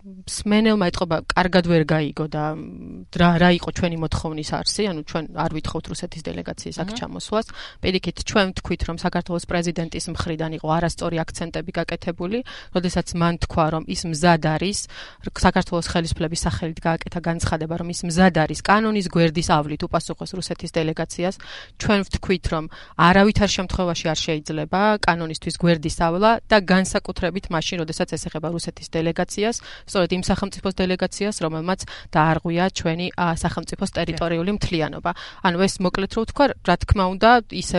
[0.00, 2.44] სმენელმა ეთყობა კარგად ვერ გაიგო და
[3.20, 7.46] რა რა იყო ჩვენი მოთხოვნის არსი, ანუ ჩვენ არ ვითხოვთ რუსეთის დელეგაციის აქ ჩამოსვლას.
[7.84, 12.38] პირიქით ჩვენ ვთქვით, რომ საქართველოს პრეზიდენტის მხრიდან იყო არასწორი აქცენტები გაკეთებული,
[12.72, 14.78] როდესაც მან თქვა, რომ ის მზად არის
[15.20, 21.36] საქართველოს ხელისუფლების სახელით გააკეთა განცხადება, რომ ის მზად არის კანონის გვერდის ავლით უპასუხოს რუსეთის დელეგაციას.
[21.76, 22.64] ჩვენ ვთქვით, რომ
[22.96, 29.56] არავითარ შემთხვევაში არ შეიძლება კანონისთვის გვერდის ავლა და განსაკუთრებით მაშინ, როდესაც ეს ეხება რუსეთის დელეგაციას.
[29.90, 31.80] სწორედ იმ სახელმწიფოს დელეგაციას, რომელმაც
[32.14, 35.10] დაარღვია ჩვენი სახელმწიფოს ტერიტორიული მთლიანობა.
[35.42, 37.78] ანუ ეს მოკლედ რო ვთქვა, რა თქმა უნდა, ისე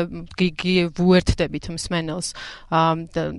[0.99, 2.27] ვუერთდებით მსმენელს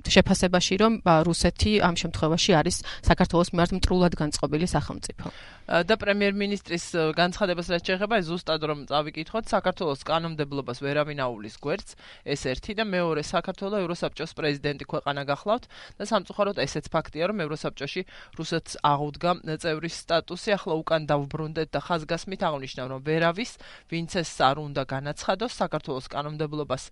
[0.09, 5.27] შეფასებაში, რომ რუსეთი ამ შემთხვევაში არის საქართველოს მიმართ მტრულად განწყობილი სახელმწიფო.
[5.63, 11.95] და პრემიერ-მინისტრის განცხადებას რაც შეეხება, ზუსტად რომ წავიკითხოთ, საქართველოს კანონმდებლობას ვერავინ აულის გვერდს,
[12.27, 15.63] ეს ერთი და მეორე საქართველოს ევროსაბჭოს პრეზიდენტი ქვეყანა გახლავთ
[15.99, 18.01] და სამწუხაროდ ესეც ფაქტია, რომ ევროსაბჭოში
[18.35, 19.31] რუსეთს აღუდგა
[19.63, 23.51] წევრის სტატუსი, ახლა უკან დავბრუნდეთ და ხაზგასმით აღნიშნავ, რომ ვერავის,
[23.87, 26.91] ვინც ეს არ უნდა განაცხადოს საქართველოს კანონმდებლობას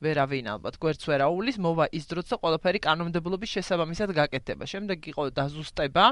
[0.00, 4.64] ვერავინ ალბათ გვერდს ვერ აულის, მოვა ის დროც და ყველაფერი კანონმდებლობის შესაბამისად გაკეთდება.
[4.64, 6.04] შემდეგ იყო დაზუსტება,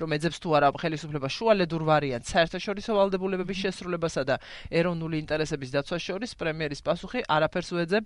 [0.00, 4.36] რომ ეძებს თუ არა ხელისუფლება შუალედურ ვარიანტს საერთაშორისო ვალდებულებების შესრულებასა და
[4.72, 8.04] ეროვნული ინტერესების დაცვას შორის პრემიერის პასუხი არაფერს უეძებ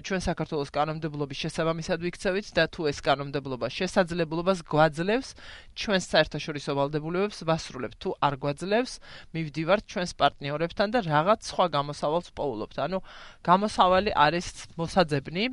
[0.00, 5.28] ჩვენ საქართველოს კანონმდებლობის შესაბამისად ვიქცევით და თუ ეს კანონმდებლობა შესაძლებლობას გვაძლევს
[5.76, 7.96] ჩვენ საერთაშორისო ვალდებულებებს ვასრულებთ.
[8.00, 8.92] თუ არ გვაძლევს,
[9.34, 12.76] მივდივართ ჩვენს პარტნიორებთან და რაღაც სხვა გამოსავალს პოულობთ.
[12.84, 12.98] ანუ
[13.44, 15.44] გამოსავალი არის მოსაძებნი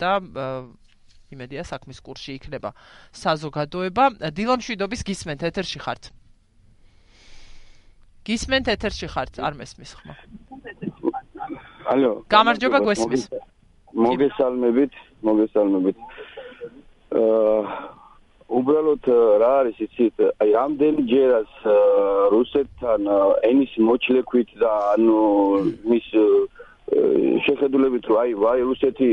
[0.00, 0.12] და
[1.34, 2.70] იმედია საქმის კურსში იქნება
[3.16, 4.30] საზოგადოება.
[4.36, 6.10] დილამშვიდობის გისმენთ ეთერში ხართ.
[8.26, 10.14] გისმენთ ეთერში ხართ, არ მესმის ხმა.
[11.90, 12.12] ალო.
[12.30, 13.22] გამარჯობა გვესმის.
[13.94, 14.94] მოგესალმებით,
[15.26, 15.98] მოგესალმებით.
[17.16, 17.96] აა
[18.46, 19.06] უბრალოდ
[19.42, 21.54] რა არის იცით, აი ამდენი ჯერას
[22.30, 23.08] რუსეთთან
[23.42, 25.22] ენის მოჩლექვით და ანუ
[25.90, 26.06] მის
[26.86, 29.08] შეხედულებით რომ აი ვაი რუსეთი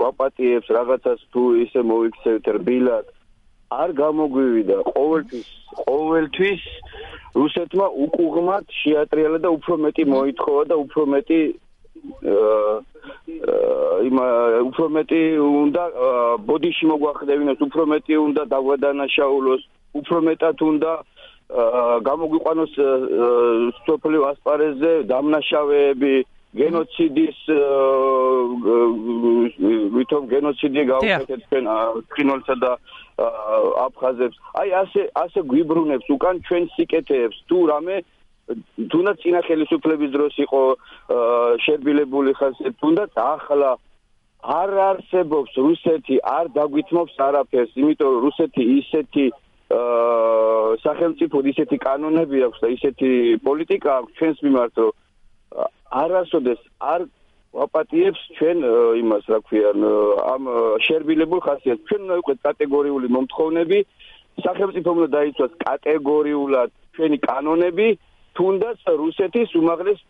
[0.00, 3.06] კვაპატიებს რაღაცას თუ ისე მოიქცევთ რბილად
[3.68, 4.76] არ გამოგვივიდა.
[4.96, 5.48] ყოველთვის
[5.84, 6.62] ყოველთვის
[7.36, 11.40] რუსეთმა უკუღმად შეატრიალა და უფრო მეტი მოითხოვა და უფრო მეტი
[14.08, 14.16] იმ
[14.70, 15.20] უფრო მეტი
[15.64, 15.84] უნდა
[16.48, 19.62] ბოდიში მოგვახდევინოს უფრო მეტი უნდა დაგვადანაშაულოს
[20.00, 20.92] უფრო მეტად უნდა
[22.08, 22.72] გამოგვიყვანოს
[23.84, 26.14] სოფლიო ასპარეზზე დამნაშავეები
[26.56, 27.38] გენოციდის
[29.96, 31.66] ვითომ გენოციდი გავუკეთეთ ჩვენ
[32.14, 32.72] ქინოლსა და
[33.84, 34.36] აფხაზებს.
[34.60, 37.36] აი ასე ასე გვიბრუნებს უკან ჩვენ სიკეთეებს.
[37.48, 37.96] თუ რამე
[38.92, 40.62] თუნდაც ძინა ხელისუფლების დროს იყო
[41.64, 43.70] შერბილებული ხალხი თუნდაც ახლა
[44.40, 49.26] არ არსებობს რუსეთი არ დაგვითმობს არაფერს იმიტომ რომ რუსეთი ისეთი
[49.78, 53.10] აა სახელმწიფო ისეთი კანონები აქვს და ისეთი
[53.44, 54.96] პოლიტიკა აქვს ჩვენს მიმართ რომ
[55.90, 57.06] არასოდეს არ
[57.58, 58.58] ვაპატიებს ჩვენ
[59.00, 59.70] იმას რა ქვია
[60.32, 60.42] ამ
[60.84, 61.86] შერბილებულ ხასიათს.
[61.88, 63.78] ჩვენ უნდა ვიყოთ კატეგორიული მომთხოვნები
[64.44, 67.88] სახელმწიფო უნდა დაიცვას კატეგორიულად ჩვენი კანონები
[68.36, 70.00] თუნდაც რუსეთის უმაღლეს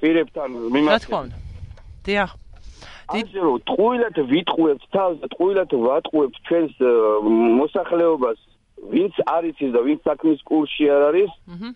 [0.00, 1.36] პირებთან მიმართ რა თქმა უნდა.
[2.06, 2.30] დიახ.
[3.12, 6.72] დიახ ტყუილად ვიტყუებთ თავს და ტყუილად ვატყუებთ ჩვენს
[7.60, 8.38] მოსახლეობას
[8.94, 11.68] ვინც არის ის და ვინც საქმის კურსში არ არის აჰა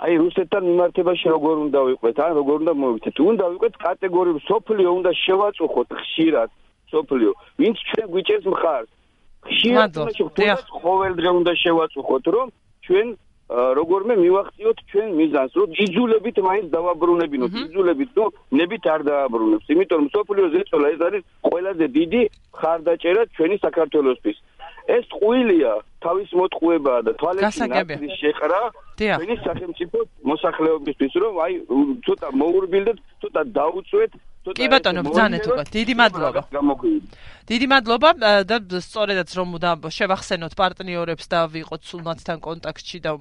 [0.00, 2.16] აი რუსეთთან მიმართებაში როგორ უნდა ვიყვეთ?
[2.24, 3.16] ან როგორ უნდა მოვიქცეთ?
[3.30, 6.50] უნდა ვიყვეთ კატეგორიულ სოფლიო უნდა შევაწუხოთ ხშირად
[6.92, 7.32] სოფლიო.
[7.60, 8.90] ვინც ჩვენ გვიჭერს მხარს?
[9.48, 9.90] ხშირად
[10.84, 12.46] ყოველდღე უნდა შევაწუხოთ, რომ
[12.86, 13.06] ჩვენ
[13.50, 19.64] როგორმე მივახციოთ ჩვენ მიზანს, რომ იძულებით მაინც დავაბრუნებინოთ, იძულებით, რომ ნებით არ დააბრუნებს.
[19.74, 22.22] იმიტომ რომ სოფლიო ზეწოლა ეს არის ყველაზე დიდი
[22.58, 24.38] ხარდაჭერა ჩვენი საქართველოსთვის.
[24.88, 25.72] ეს ყუილია
[26.04, 28.60] თავის მოტყუებაა და თვალებში ნაცრის შეყრა
[29.00, 29.98] ჩვენი სახელმწიფო
[30.30, 31.54] მოსახლეობისთვის რომ აი
[32.06, 35.62] ცოტა მოურბილდეთ ცოტა დაუწვეთ კი ბატონო ბძანეთ უკვე.
[35.68, 36.40] დიდი მადლობა.
[37.44, 38.10] დიდი მადლობა
[38.48, 43.12] და სწორედაც რომ და შევახსენოთ პარტნიორებს და ვიყოთ სულ მათთან კონტაქტში და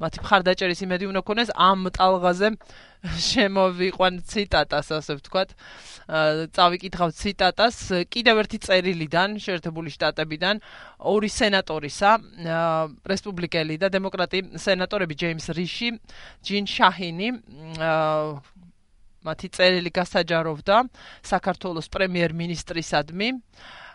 [0.00, 2.48] მათი მხარდაჭერის იმედი უნდა ქონდეს ამ ტალღაზე
[3.04, 5.48] შემოვიყვან ციტატას ასე ვთქვათ.
[6.56, 7.76] წავიკითხავ ციტატას.
[8.08, 10.64] კიდევ ერთი წერილიდან შეერთებული შტატებიდან
[11.04, 12.10] ორი სენატორისა
[13.04, 15.88] რესპუბლიკელი და დემოკრატი სენატორები ჯეიმს რიში
[16.40, 17.28] ჯინ შაჰინი
[19.24, 20.76] მათი წერილი გასაჯაროვდა
[21.32, 23.28] საქართველოს პრემიერ-მინისტრისადმი.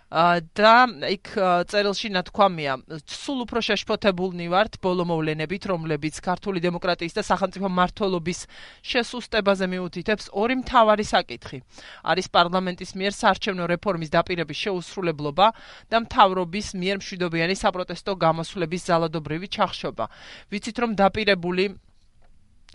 [0.09, 1.37] და იქ
[1.69, 8.39] წერილში ნათქვამია სულ უფრო შეშფოთებულნი ვართ ბოლო მოვლენებით რომლებიც ქართული დემოკრატიის და სახელმწიფო მართლობის
[8.81, 11.61] შესუსტებაზე მიუთითებს ორი მთავარი საკითხი.
[12.09, 15.47] არის პარლამენტის მიერ საარჩევნო რეფორმის დაპირების შეუსრულებლობა
[15.93, 20.05] და მთავრობის მიერ მშვიდობიანი საპროტესტო გამოსვლების ძალადობრივი ჩახშობა.
[20.49, 21.77] ვიცით რომ დაპირებული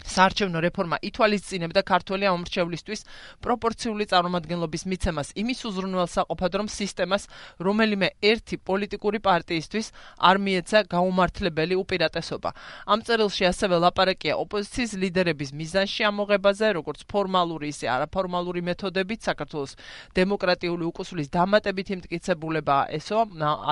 [0.03, 3.05] საარჩევნო რეფორმა ითვალისწინებდა ქართული ამორჩევლისთვის
[3.45, 7.23] პროპორციული წარმომადგენლობის მიცემას იმის უზრუნველსაყოფად, რომ სისტემას
[7.63, 9.87] რომელიმე ერთი პოლიტიკური პარტიისთვის
[10.19, 12.51] არ მიეცა გაუმართლებელი უპირატესობა.
[12.91, 19.77] ამ წერილში ასევე ლაპარაკია ოპოზიციის ლიდერების მიზანში ამოღებაზე, როგორც ფორმალური, ისე არაფორმალური მეთოდებით საქართველოს
[20.19, 23.21] დემოკრატიული უკუსulis დამატებითი მტკიცებულებაა ესო,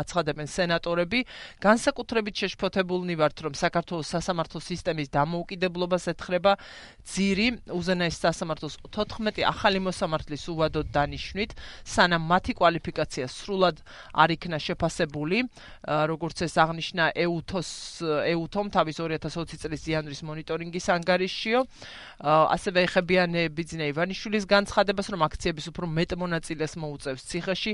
[0.00, 1.20] აცხადებენ სენატორები,
[1.60, 6.52] განსაკუთრებით შეშფოთებულნი ვართ, რომ საქართველოს სასამართლო სისტემის დამოუკიდებლობას ეთხრება
[7.02, 11.50] ძირი უზენაეს სასამართლოს 14 ახალი მოსამართლის უვადოდ დანიშნვით,
[11.82, 13.82] სანამ მათი კვალიფიკაცია სრულად
[14.14, 15.42] არ იქნა შეფასებული,
[15.82, 17.70] როგორც ეს აღნიშნა ეუთოს
[18.30, 21.60] ეუთომ თავის 2020 წლის იანვრის მონიტორინგის ანგარიშშიო,
[22.22, 27.72] ასევე ეხებიან ბიძინა ივანიშვილის განცხადებას, რომ აქციების უფრო მეტ მონაწილეს მოუწევს ციხეში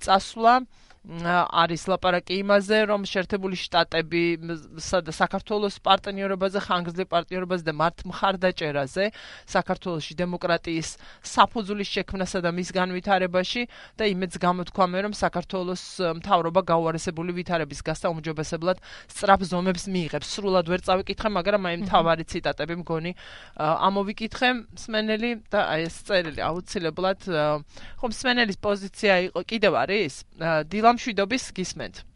[0.00, 0.54] წასვლა.
[1.00, 4.22] არის ლაპარაკი იმაზე, რომ შეერთებული შტატები
[5.08, 9.04] საქართველოს პარტნიორობაზე, ხანგრძლივ პარტნიორობაზე და მართ მხარდაჭერაზე
[9.48, 10.88] საქართველოსი დემოკრატიის
[11.24, 13.62] საფუძვლის შექმნასა და მის განვითარებაში
[13.96, 15.84] და იმედს გამოთქვამე, რომ საქართველოს
[16.20, 18.76] მთავრობა გაუარესებული ვითარების გასაუმჯობესებლად
[19.08, 20.28] სწრაფ ზომებს მიიღებს.
[20.36, 23.12] სრულად ვერ წავიკითხე, მაგრამ აი მთავარი ციტატები მგონი
[23.56, 27.20] ამოვიკითხე მსმენელი და აი ეს წერილი აუცილებლად
[28.04, 30.14] ხომ მსმენელის πოზიცია იყო კიდევ არის?
[30.68, 32.06] დილა გამშვიდობის გისმენთ.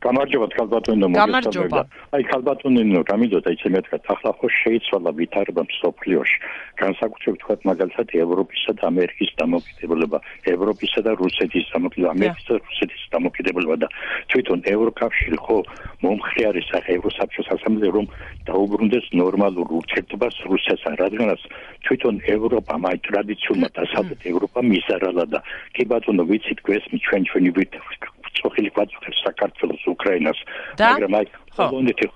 [0.00, 1.80] გამარჯობა თქალბატონო მოგესალმება.
[2.16, 6.38] აი თქალბატონო გამიდოთ აი შემეთქათ ახლა ხო შეიცვალა ვითარება მსოფლიოში.
[6.80, 10.18] განსაკუთრებით თქვა მაგალითად ევროპისა და ამერიკის დამოკიდებულება,
[10.54, 13.88] ევროპისა და რუსეთის დამოკიდებულება, ამერიკისა და რუსეთის დამოკიდებულება და
[14.32, 15.56] თვითონ ევროკავშირი ხო
[16.00, 18.06] მომხრე არის ახ ევროსაბჭოს ასამბლეა რომ
[18.48, 21.40] დაუბრუნდეს ნორმალურ ურთიერთობას რუსეთთან, რადგანაც
[21.84, 25.38] თვითონ ევროპა მაი ტრადიციულად დასავლეთ ევროპა მიზარალა და
[25.76, 30.38] კი ბატონო ვიცით გვესმი ჩვენ ჩვენი ვითარება წოხილი გვაწუხებს საქართველოს უკრაინას
[30.80, 32.06] მაგრამ აი პოლონეთი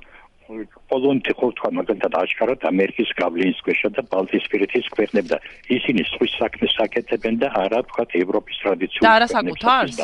[0.93, 5.39] პოლონეთი ხო თქვა მაგალითად აშკარად ამერიკის გავლენის ქვეშ და ბალტიისპირეთის ქვეყნები და
[5.73, 9.97] ისინი სხვის საქმეს აკეთებენ და არა თქვა ევროპის ტრადიციული და არა საკუთარს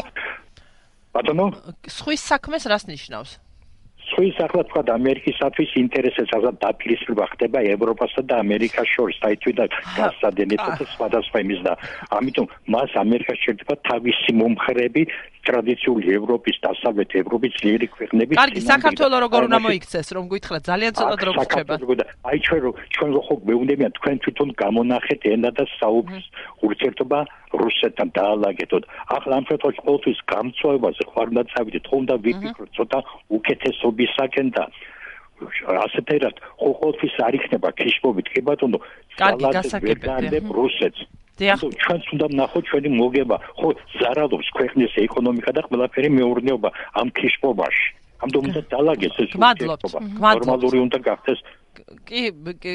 [1.15, 1.47] ბატონო?
[1.91, 3.39] სხვის საქმეს რას ნიშნავს?
[4.11, 9.69] სხვის ახლა თქვა ამერიკისათვის ინტერესებს ახლა დაპირისპირება ხდება ევროპასა და ამერიკას შორის აი თვითონ
[9.99, 11.73] გასადენებო და სხვადასხვა იმის და
[12.19, 15.03] ამიტომ მას ამერიკა შეიძლება თავისი მომხრები
[15.49, 21.17] ტრადიციული ევროპის დასავლეთ ევროპის ძლიერი ქვეყნების კარგი საქართველოს როგორ უნდა მოიქცეს რომ გითხრათ ძალიან ცოტა
[21.23, 21.75] დრო გრჩება
[22.31, 26.27] აი ჩვენ რო ჩვენ რო ხო მეუნდებიან თქვენ თვითონ გამონახეთ ენა და საუბრის
[26.67, 27.19] ურთიერთობა
[27.63, 28.85] რუსეთთან დაალაგეთოთ
[29.17, 32.99] ახლა ამ შემთხვევაში ყოველთვის გამწვევაზე ხარ უნდა წავიდეთ ხო უნდა ვიფიქროთ ცოტა
[33.37, 34.65] უკეთესობისაკენ და
[35.85, 38.79] ასეთერად ხო ყოველთვის არ იქნება ქიშმობით კი ბატონო?
[39.17, 41.01] კარგი გასაგებია რუსეთს
[41.41, 43.37] დიახ ჩვენც უნდა ნახოთ ჩვენი მოგება.
[43.59, 43.69] ხო
[44.01, 46.69] ზარალობს ქვეყნის ეკონომიკა და ყველაფერი მეურნეობა
[47.01, 47.89] ამ ქიშპობაში
[48.21, 51.41] ამ დომდა დალაგეს ეს ნორმალური უნდა გახდეს
[52.07, 52.23] კი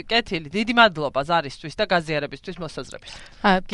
[0.08, 3.12] კეთილი დიდი მადლობა ზარისთვის და გაზიარებისთვის მოსაზრების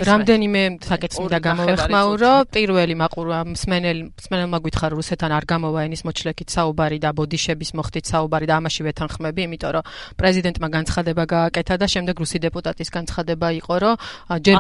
[0.10, 6.97] რამდენიმე საკითხს მინდა გამოვეხმაურო პირველი მაყურა მსმენელ მსმენელმა გითხრა რუსეთთან არ გამოვა ენის მოჩლექით საუბარი
[7.05, 9.84] და ბოდიშების მოხდით საუბარი და ამაში ვეთანხმები იმიტომ რომ
[10.17, 13.95] პრეზიდენტმა განცხადება გააკეთა და შემდეგ რუსი დეპუტატის განცხადება იყო რომ
[14.41, 14.57] ჯერ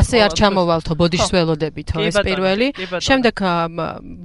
[0.00, 2.66] ასე არ ჩამოვალთო ბოდიშს ველოდებითო ეს პირველი.
[2.80, 3.34] შემდეგ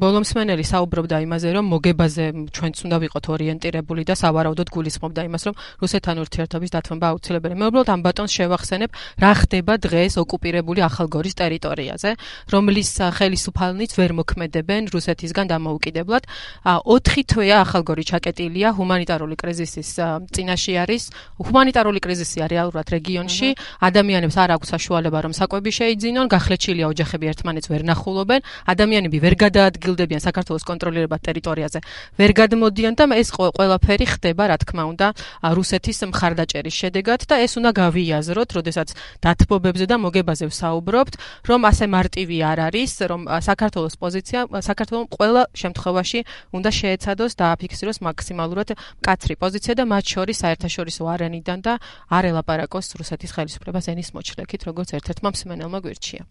[0.03, 6.15] ბოლომსმენელი საუბრობდა იმაზე რომ მოგებაზე ჩვენც უნდა ვიყოთ ორიენტირებული და სავარაუდოდ გულისხმობდა იმას რომ რუსეთთან
[6.23, 7.57] ურთიერთობის დათმობა აუცილებელია.
[7.59, 8.89] მე უბრალოდ ამ ბატონს შევახსენებ,
[9.21, 12.11] რა ხდება დღეს ოკუპირებული ახალგორის ტერიტორიაზე,
[12.53, 16.23] რომლის ხელისუფალნიც ვერ მოქმედებენ რუსეთისგან დამოუკიდებლად.
[16.65, 19.89] 4 თვეა ახალგორი ჩაკეტილია ჰუმანიტარული კრიზისის
[20.33, 21.03] წინაშე არის.
[21.41, 23.49] ჰუმანიტარული კრიზისია რეალურად რეგიონში.
[23.81, 28.41] ადამიანებს არ აქვს საშუალება რომ საკვები შეიძინონ, გახლეჩილია ოჯახები ერთმანეთს ვერ ნახულობენ.
[28.73, 31.79] ადამიანები ვერ გადაადგილდებიან საქართველოს კონტროლირებად ტერიტორიაზე.
[32.19, 35.07] ვერ გადმოდიან და ეს ყველაფერი ხდება, რა თქმა უნდა,
[35.57, 38.89] რუსეთის მხარდაჭერის შედეგად და ეს უნდა გავიაზროთ, როდესაც
[39.25, 41.13] დათბობებზე და მოგებაზე ვსაუბრობთ,
[41.49, 44.39] რომ ასე მარტივი არ არის, რომ საქართველოს პოზიცია
[44.69, 46.19] საქართველოს ყველა შემთხვევაში
[46.57, 51.73] უნდა შეეცადოს და აფიქსიროს მაქსიმალურად მკაცრი პოზიცია და მათ შორის საერთაშორისო არენიდან და
[52.11, 56.23] არ ელაპარაკოს რუსეთის ხელისუფლებას ენის მოჩლექით, როგორც ერთ-ერთმა მსმენელმა გვირჩია.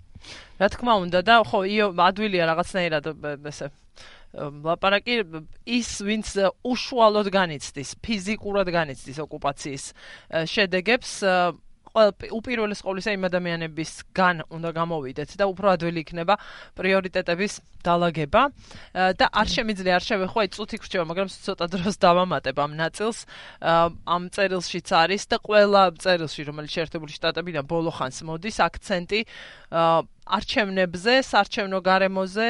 [0.60, 1.58] რა თქმა უნდა და ხო
[2.08, 3.04] ადვილია რაღაცნაირად
[3.50, 3.68] ესე
[4.34, 5.20] ლაპარაკი
[5.66, 6.34] ის ვინც
[6.66, 9.84] უშუალოდ განიცდის ფიზიკურად განიცდის ოკუპაციის
[10.50, 11.12] შედეგებს
[11.94, 16.34] უპირველეს ყოვლისა იმ ადამიანებისგან უნდა გამოვიდეთ და უფრო ადვილი იქნება
[16.74, 17.52] პრიორიტეტების
[17.86, 18.42] დალაგება
[19.14, 23.18] და არ შემიძლია არ შევეხო აი წუთი გრჩება მაგრამ ცოტა დროს დავამატებ ამ ნაწილს.
[23.62, 29.20] ამ წერილშიც არის და ყველა წერილში რომელიც შეერთებული შტატებიდან ბოლო ხანს მოდის აქცენტი
[30.24, 32.46] არჩევნებზე, საარჩევნო გარემოზე,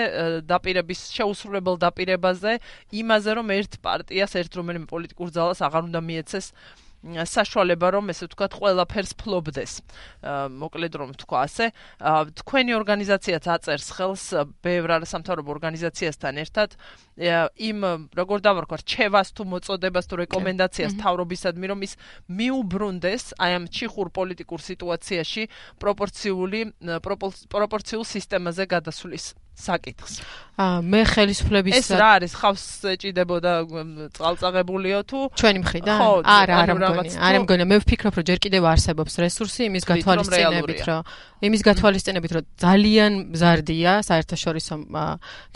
[0.47, 2.53] დაპირების შეუსრულებელ დაპირებაზე,
[3.03, 6.47] იმაზე რომ ერთ პარტიას, ერთ რომელიმე პოლიტიკურ ძალას აღარ უნდა მიეცეს
[7.05, 9.73] საშუალება რომ ესე ვთქვათ ყველაფერს ფლობდეს.
[10.25, 11.67] მოკლედ რომ ვთქვა ასე,
[12.41, 14.25] თქვენი ორგანიზაციაც აწერს ხელს
[14.65, 16.79] ბევრ არასამთავრობო ორგანიზაციასთან ერთად
[17.15, 17.79] იმ
[18.17, 21.95] როგორ დავარქვა რჩევას თუ მოწოდებას თუ რეკომენდაციას თავრობისადმი რომ ის
[22.27, 25.43] მიუბრუნდეს აი ამ ჩიხურ პოლიტიკურ სიტუაციაში
[25.79, 26.61] პროპორციული
[27.55, 30.21] პროპორციულ სისტემაზე გადასulis საკითხს.
[30.55, 32.65] აა მე ხელისუფლების ეს რა არის ხავს
[32.95, 33.53] ეჭიდებოდა
[34.15, 35.99] წალწაღებულიო თუ ჩვენი მხრიდან?
[36.23, 37.11] არა, არა მგონი.
[37.19, 41.03] არა მგონი, მე ვფიქრობ რომ ჯერ კიდევ არსებობს რესურსი იმის გათვალისწინებით, რომ
[41.43, 44.75] იმის გათვალისწინებით, რომ ძალიან მზარდია საერთაშორისო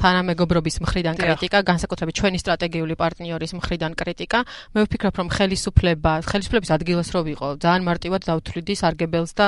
[0.03, 4.39] თანამეგობრობის მხრიდან კრიტიკა, განსაკუთრებით ჩვენი სტრატეგიული პარტნიორის მხრიდან კრიტიკა.
[4.75, 9.47] მე ვფიქრობ რომ ხელისუფლება, ხელისუფლების ადგილას რო ვიყო, ძალიან მარტივად დავთვლიდი სარგებელს და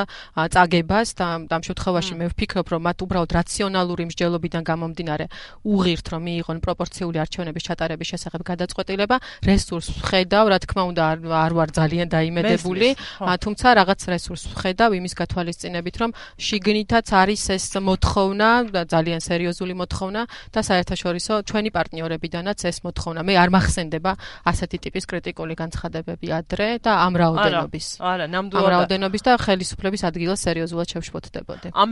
[0.55, 5.27] წაგებას და ამ შემთხვევაში მე ვფიქრობ რომ მათ უბრალოდ რაციონალური მსჯელობა მიღწევებიდან გამომდინარე
[5.65, 11.03] უღირთ რომ მიიღონ პროპორციული არჩევნების ჩატარების შესახებ გადაწყვეტილება რესურს ხედავ რა თქმა უნდა
[11.45, 12.89] არ ვარ ძალიან დაიმედებული
[13.21, 18.49] თუმცა რაღაც რესურს ხედავ იმის გათვალისწინებით რომ შიგნითაც არის ეს მოთხოვნა
[18.89, 20.23] ძალიან სერიოზული მოთხოვნა
[20.55, 23.21] და საერთაშორისო ჩვენი პარტნიორებიდანაც ეს მოთხოვნა.
[23.29, 24.13] მე არ მახსენდება
[24.51, 27.87] ასეთი ტიპის კრიტიკული განცხადებები ადრე და ამ რაოდენობის.
[28.01, 31.91] არა ნამდვილად ამ რაოდენობის და ხელისუფლების ადგილას სერიოზულად შევშფოთდებოდი ამ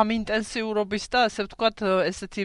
[0.00, 1.76] ამ ინტენსიურობის და ასე ვთქვათ
[2.08, 2.44] ესეთი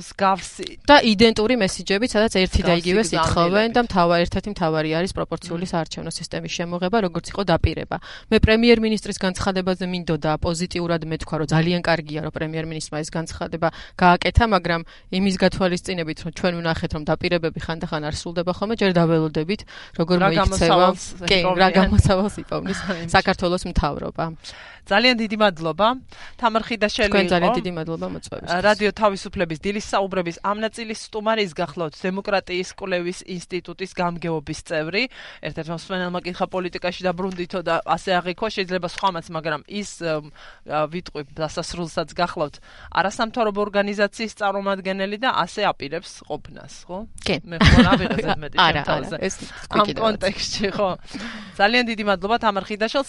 [0.00, 5.66] სგავსი და იდენტური მესიჯები, სადაც ერთი და იგივე სიტყვენ და მთავარი ერთ-ერთი მთავარი არის პროპორციული
[5.68, 7.96] საარჩევნო სისტემის შემოღება, როგორც იყო დაპირება.
[8.32, 13.68] მე პრემიერ-მინისტრის განცხადებაზე მინდოდა პოზიტიურად მეთქვა, რომ ძალიან კარგია, რომ პრემიერ-მინისტრმა ეს განცხადება
[14.00, 14.80] გააკეთა, მაგრამ
[15.12, 19.60] იმის გათვალისწინებით, რომ ჩვენ ვნახეთ, რომ დაპირებები ხანდახან არ სრულდება ხოლმე, ჯერ დაველოდებით,
[20.00, 20.88] როგორ მოიქცევა,
[21.28, 22.78] კი, რა გამოსავალს იპოვნის
[23.16, 24.24] საქართველოს მთავრობა.
[24.88, 25.86] ძალიან დიდი მადლობა.
[26.40, 27.12] თამარ ხიდაშელი იყო.
[27.12, 28.60] თქვენ ძალიან დიდი მადლობა მოწვევისთვის.
[28.68, 35.02] რადიო თავისუფლების დილის საუბრების ამ ნაწილის სტუმარის გახლავთ დემოკრატიის კვლევის ინსტიტუტის გამგეობის წევრი.
[35.46, 39.90] ერთ-ერთ მოსმენელმა კითხა პოლიტიკაში დაბრუნდითო და ასე აღიქვა, შეიძლება სხვამაც, მაგრამ ის
[40.66, 42.54] ვიტყვი დასასრულსაც გახლავთ
[42.98, 46.98] არასამთავრობო ორგანიზაციის წარმომადგენელი და ასე აპირებს ყოფნას, ხო?
[47.22, 47.36] კი.
[47.44, 48.56] მე ხო რა ვიღებ მეტი
[49.20, 49.34] ეს
[49.68, 50.90] ამ კონტექსტში ხო.
[51.60, 53.06] ძალიან დიდი მადლობა თამარ ხიდაშელს.